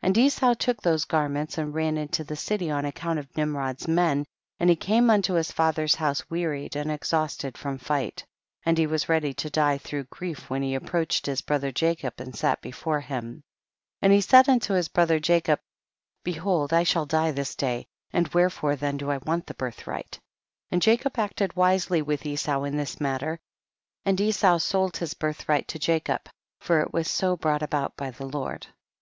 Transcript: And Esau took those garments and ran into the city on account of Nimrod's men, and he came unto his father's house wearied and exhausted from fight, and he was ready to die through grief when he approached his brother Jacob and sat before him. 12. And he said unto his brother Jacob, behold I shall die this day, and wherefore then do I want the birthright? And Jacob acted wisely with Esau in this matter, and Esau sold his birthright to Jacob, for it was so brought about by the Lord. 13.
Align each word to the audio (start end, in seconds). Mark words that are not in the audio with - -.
And 0.00 0.16
Esau 0.16 0.54
took 0.54 0.80
those 0.80 1.04
garments 1.04 1.58
and 1.58 1.74
ran 1.74 1.98
into 1.98 2.24
the 2.24 2.34
city 2.34 2.70
on 2.70 2.86
account 2.86 3.18
of 3.18 3.28
Nimrod's 3.36 3.86
men, 3.86 4.24
and 4.58 4.70
he 4.70 4.74
came 4.76 5.10
unto 5.10 5.34
his 5.34 5.52
father's 5.52 5.96
house 5.96 6.30
wearied 6.30 6.74
and 6.76 6.90
exhausted 6.90 7.58
from 7.58 7.76
fight, 7.76 8.24
and 8.64 8.78
he 8.78 8.86
was 8.86 9.10
ready 9.10 9.34
to 9.34 9.50
die 9.50 9.76
through 9.76 10.04
grief 10.04 10.48
when 10.48 10.62
he 10.62 10.74
approached 10.74 11.26
his 11.26 11.42
brother 11.42 11.72
Jacob 11.72 12.14
and 12.22 12.34
sat 12.34 12.62
before 12.62 13.02
him. 13.02 13.42
12. 14.00 14.00
And 14.00 14.12
he 14.14 14.22
said 14.22 14.48
unto 14.48 14.72
his 14.72 14.88
brother 14.88 15.20
Jacob, 15.20 15.60
behold 16.24 16.72
I 16.72 16.82
shall 16.82 17.04
die 17.04 17.32
this 17.32 17.54
day, 17.54 17.86
and 18.14 18.28
wherefore 18.28 18.76
then 18.76 18.96
do 18.96 19.10
I 19.10 19.18
want 19.18 19.44
the 19.46 19.52
birthright? 19.52 20.18
And 20.70 20.80
Jacob 20.80 21.18
acted 21.18 21.54
wisely 21.54 22.00
with 22.00 22.24
Esau 22.24 22.62
in 22.64 22.78
this 22.78 22.98
matter, 22.98 23.38
and 24.06 24.18
Esau 24.18 24.56
sold 24.56 24.96
his 24.96 25.12
birthright 25.12 25.68
to 25.68 25.78
Jacob, 25.78 26.30
for 26.60 26.80
it 26.80 26.94
was 26.94 27.10
so 27.10 27.36
brought 27.36 27.62
about 27.62 27.94
by 27.94 28.10
the 28.10 28.24
Lord. 28.24 28.62
13. 28.62 28.74